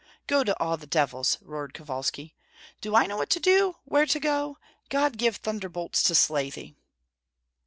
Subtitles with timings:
[0.25, 2.33] "Go to all the devils!" roared Kovalski.
[2.81, 4.57] "Do I know what to do, where to go?
[4.89, 6.75] God give thunderbolts to slay thee!"